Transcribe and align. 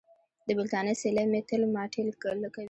د 0.45 0.47
بېلتانه 0.57 0.93
سیلۍ 1.01 1.25
مې 1.31 1.41
تېل 1.49 1.63
ماټېل 1.75 2.09
کوي. 2.21 2.47